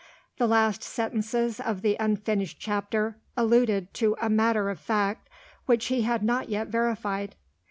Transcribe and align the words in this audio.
The 0.39 0.47
last 0.47 0.81
sentences 0.81 1.59
of 1.59 1.83
the 1.83 1.95
unfinished 1.99 2.57
chapter 2.59 3.17
alluded 3.37 3.93
to 3.93 4.15
a 4.19 4.31
matter 4.31 4.71
of 4.71 4.79
fact 4.79 5.29
which 5.67 5.85
he 5.89 6.01
had 6.01 6.23
not 6.23 6.49
yet 6.49 6.69
verified. 6.69 7.35